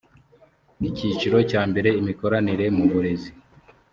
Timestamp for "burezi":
2.91-3.31